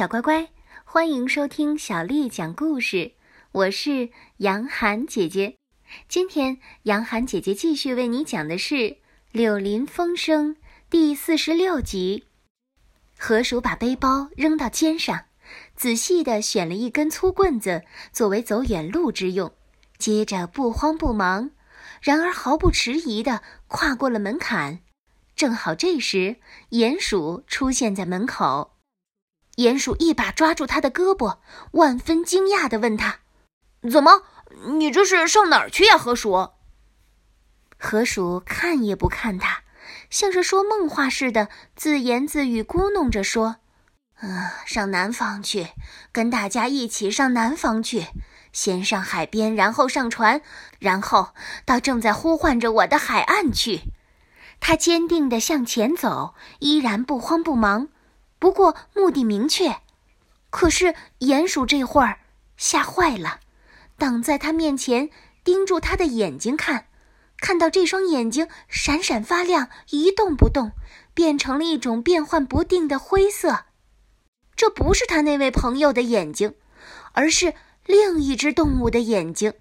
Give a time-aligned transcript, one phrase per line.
[0.00, 0.48] 小乖乖，
[0.86, 3.12] 欢迎收听小丽讲故事。
[3.52, 5.56] 我是杨涵姐姐。
[6.08, 8.74] 今天杨涵姐姐继续为你讲的是
[9.30, 10.54] 《柳林风声》
[10.88, 12.24] 第四十六集。
[13.18, 15.26] 河鼠把背包扔到肩上，
[15.76, 19.52] 仔细地选了一根粗棍子作为走远路之用，
[19.98, 21.50] 接着不慌不忙，
[22.00, 24.80] 然而毫不迟疑地跨过了门槛。
[25.36, 26.36] 正好这时，
[26.70, 28.78] 鼹鼠出现在门口。
[29.60, 31.38] 鼹鼠一把抓住他的胳膊，
[31.72, 33.18] 万分惊讶地问他
[33.92, 34.22] ：“怎么，
[34.78, 36.50] 你这是上哪儿去呀？”河鼠。
[37.78, 39.62] 河鼠看也不看他，
[40.08, 43.56] 像是说梦话似的，自言自语咕哝着说
[44.22, 45.68] ：“嗯，上南方去，
[46.10, 48.06] 跟大家一起上南方去。
[48.52, 50.40] 先上海边，然后上船，
[50.78, 51.34] 然后
[51.64, 53.82] 到正在呼唤着我的海岸去。”
[54.58, 57.88] 他坚定地向前走，依然不慌不忙。
[58.40, 59.76] 不过目的明确，
[60.50, 62.18] 可是鼹鼠这会儿
[62.56, 63.38] 吓坏了，
[63.96, 65.10] 挡在他面前，
[65.44, 66.86] 盯住他的眼睛看，
[67.36, 70.72] 看到这双眼睛闪闪发亮，一动不动，
[71.14, 73.66] 变成了一种变幻不定的灰色。
[74.56, 76.54] 这不是他那位朋友的眼睛，
[77.12, 77.54] 而是
[77.84, 79.52] 另一只动物的眼睛。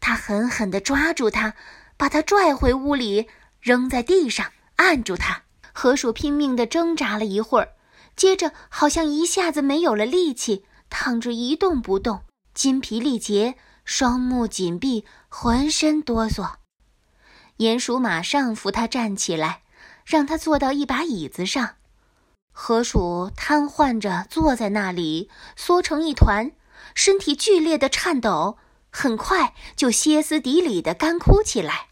[0.00, 1.54] 他狠狠地抓住他，
[1.96, 3.28] 把他拽回屋里，
[3.60, 5.42] 扔在地上，按住他。
[5.72, 7.68] 河鼠拼命地挣扎了一会儿。
[8.14, 12.22] 接着，好像一下子没有了力气，躺着一动不动，
[12.54, 16.54] 筋疲力竭，双目紧闭，浑身哆嗦。
[17.58, 19.62] 鼹鼠马上扶他站起来，
[20.04, 21.76] 让他坐到一把椅子上。
[22.52, 26.52] 河鼠瘫痪着坐在那里，缩成一团，
[26.94, 28.58] 身体剧烈的颤抖，
[28.90, 31.88] 很快就歇斯底里的干哭起来。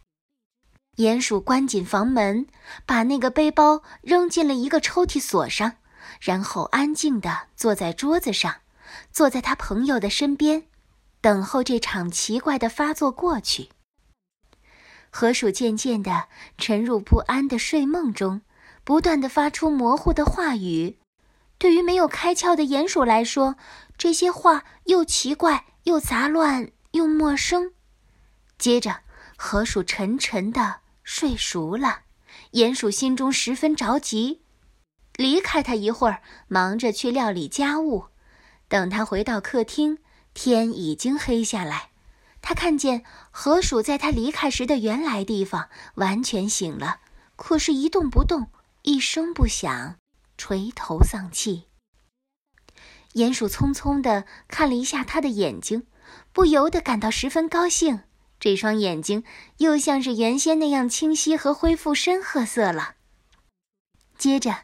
[0.97, 2.47] 鼹鼠关紧房门，
[2.85, 5.77] 把那个背包扔进了一个抽屉，锁上。
[6.21, 8.57] 然后安静地坐在桌子上，
[9.11, 10.65] 坐在他朋友的身边，
[11.21, 13.71] 等候这场奇怪的发作过去。
[15.11, 18.43] 河鼠渐渐地沉入不安的睡梦中，
[18.85, 20.99] 不断地发出模糊的话语。
[21.59, 23.57] 对于没有开窍的鼹鼠来说，
[23.99, 27.73] 这些话又奇怪又杂乱又陌生。
[28.57, 29.01] 接着，
[29.37, 32.03] 河鼠沉沉地睡熟了。
[32.53, 34.43] 鼹鼠心中十分着急。
[35.21, 38.07] 离开他一会儿，忙着去料理家务。
[38.69, 39.99] 等他回到客厅，
[40.33, 41.91] 天已经黑下来。
[42.41, 47.01] 他看见河鼠在他离开时的原来地方完全醒了，
[47.37, 48.47] 可是一动不动，
[48.81, 49.97] 一声不响，
[50.39, 51.65] 垂头丧气。
[53.13, 55.87] 鼹鼠匆匆地看了一下他的眼睛，
[56.33, 58.01] 不由得感到十分高兴。
[58.39, 59.23] 这双眼睛
[59.59, 62.95] 又像是原先那样清晰和恢复深褐色了。
[64.21, 64.55] 接着，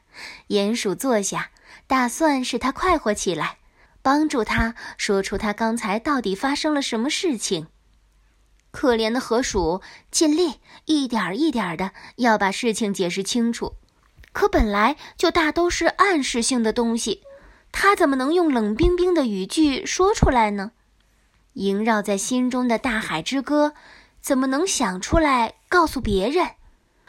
[0.49, 1.51] 鼹鼠坐下，
[1.87, 3.57] 打算使他快活起来，
[4.03, 7.69] 帮助他说出他刚才到底发生了什么事情。
[8.71, 9.81] 可怜的河鼠
[10.11, 13.77] 尽力一点一点的要把事情解释清楚，
[14.33, 17.23] 可本来就大都是暗示性的东西，
[17.73, 20.73] 他怎么能用冷冰冰的语句说出来呢？
[21.55, 23.73] 萦绕在心中的大海之歌，
[24.21, 26.47] 怎么能想出来告诉别人？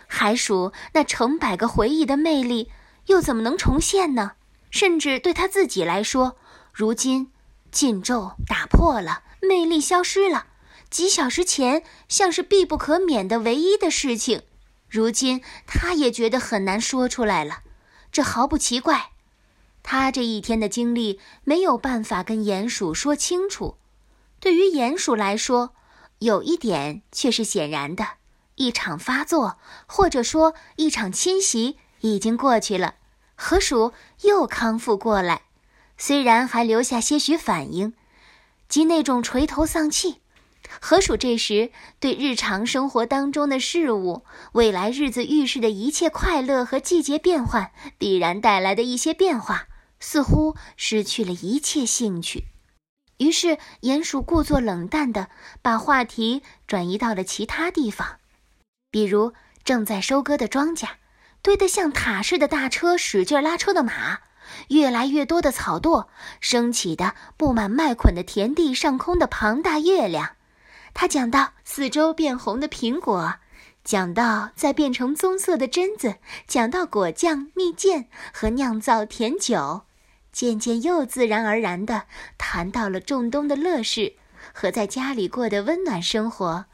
[0.08, 2.72] 海鼠那成百个回忆的魅力，
[3.08, 4.34] 又怎么能重现呢？
[4.70, 6.38] 甚至对他自己来说，
[6.74, 7.32] 如今
[7.72, 10.48] 禁咒打破了，魅力消失了。
[10.90, 14.44] 几小时前像是必不可免的唯一的事情，
[14.90, 17.60] 如今他也觉得很难说出来了。
[18.12, 19.12] 这毫不奇怪，
[19.84, 23.78] 他这一天的经历没有办法跟鼹鼠说清楚。
[24.40, 25.74] 对于鼹鼠来说，
[26.20, 28.17] 有一点却是显然的。
[28.58, 29.58] 一场发作，
[29.88, 32.96] 或者说一场侵袭，已经过去了。
[33.36, 35.44] 河鼠又康复过来，
[35.98, 37.94] 虽然还留下些许反应，
[38.68, 40.22] 即那种垂头丧气。
[40.82, 49.68] 河鼠这时对日常生活当中的事物、未来日子预示的一切快乐和季节变换必然带来的一些变化，
[50.00, 52.46] 似乎失去了一切兴趣。
[53.18, 55.30] 于是，鼹鼠故作冷淡的
[55.62, 58.18] 把话题转移到了其他地方。
[58.90, 60.88] 比如正在收割的庄稼，
[61.42, 64.20] 堆得像塔似的大车使劲拉车的马，
[64.70, 66.08] 越来越多的草垛，
[66.40, 70.36] 升起的布满麦捆的田地上空的庞大月亮。
[70.94, 73.36] 他讲到四周变红的苹果，
[73.84, 76.16] 讲到再变成棕色的榛子，
[76.48, 79.84] 讲到果酱、蜜饯和酿造甜酒，
[80.32, 82.04] 渐渐又自然而然地
[82.38, 84.16] 谈到了仲冬的乐事
[84.54, 86.66] 和在家里过的温暖生活。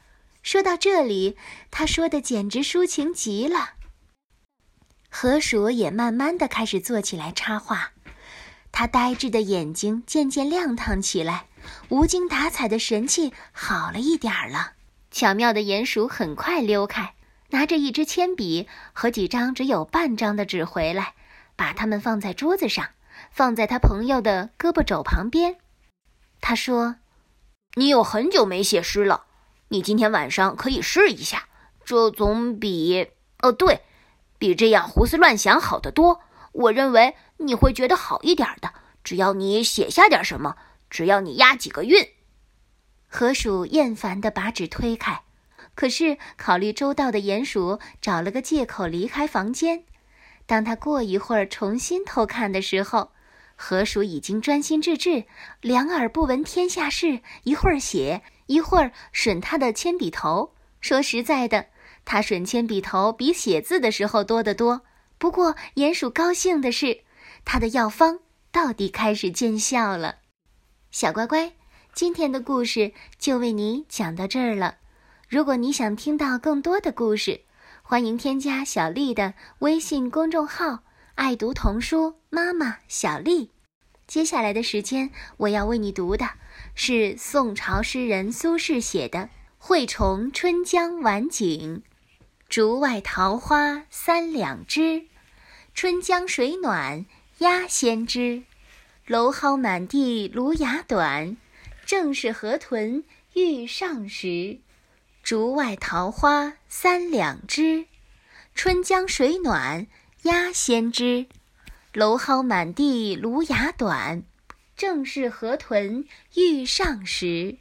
[0.44, 1.38] 说到这里，
[1.70, 3.70] 他说的简直抒情极了。
[5.08, 7.92] 河鼠也慢慢的开始做起来插话，
[8.70, 11.46] 他呆滞的眼睛渐渐亮堂起来，
[11.88, 14.74] 无精打采的神气好了一点儿了。
[15.10, 17.14] 巧妙的鼹鼠很快溜开，
[17.48, 21.14] 拿着一支铅笔和几张只有半张的纸回来，
[21.56, 22.90] 把它们放在桌子上，
[23.30, 25.56] 放在他朋友的胳膊肘旁边。
[26.42, 26.96] 他说
[27.76, 29.24] ：“你有很久没写诗了，
[29.68, 31.48] 你今天晚上可以试一下，
[31.84, 33.08] 这总比……
[33.42, 33.80] 哦，对，
[34.38, 36.20] 比这样胡思乱想好得多。
[36.52, 38.72] 我认为。”你会觉得好一点的，
[39.02, 40.54] 只要你写下点什么，
[40.88, 42.06] 只要你押几个韵。
[43.08, 45.24] 河鼠厌烦地把纸推开，
[45.74, 49.84] 可是考虑周到的鼹鼠找了个借口离开房间。
[50.46, 53.10] 当他过一会儿重新偷看的时候，
[53.56, 55.24] 河鼠已经专心致志，
[55.60, 60.54] 两耳不闻天下事，一会儿写，一会儿吮他的铅笔头。
[60.80, 61.66] 说实在的，
[62.04, 64.82] 他吮铅笔头比写字的时候多得多。
[65.18, 67.04] 不过鼹鼠高兴的是。
[67.46, 68.20] 他的药方
[68.50, 70.16] 到底开始见效了，
[70.90, 71.52] 小乖乖，
[71.92, 74.76] 今天的故事就为你讲到这儿了。
[75.28, 77.42] 如果你想听到更多的故事，
[77.82, 80.84] 欢迎添加小丽的微信公众号
[81.16, 83.50] “爱读童书妈妈小丽”。
[84.06, 86.30] 接下来的时间，我要为你读的
[86.74, 89.18] 是宋朝诗人苏轼写的
[89.58, 91.82] 《惠崇春江晚景》
[92.48, 95.06] ：“竹外桃花三两枝，
[95.74, 97.06] 春江水暖。”
[97.38, 98.44] 鸭先知，
[99.08, 101.36] 蒌蒿满地芦芽短，
[101.84, 103.02] 正是河豚
[103.32, 104.60] 欲上时。
[105.24, 107.86] 竹外桃花三两枝，
[108.54, 109.88] 春江水暖
[110.22, 111.26] 鸭先知。
[111.94, 114.24] 蒌蒿满地芦芽短，
[114.76, 116.04] 正是河豚
[116.34, 117.56] 欲上时。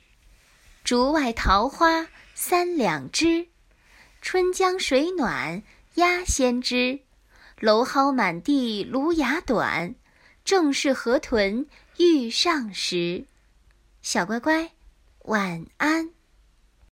[0.83, 3.45] 竹外桃花三两枝，
[4.23, 5.61] 春江水暖
[5.93, 7.01] 鸭先知。
[7.59, 9.93] 蒌蒿满地芦芽短，
[10.43, 13.25] 正是河豚欲上时。
[14.01, 14.71] 小乖乖，
[15.25, 16.09] 晚安。